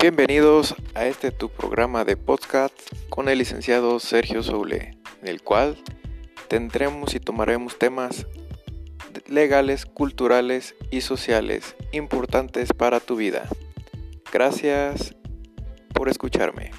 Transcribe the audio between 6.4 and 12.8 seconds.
tendremos y tomaremos temas legales, culturales y sociales importantes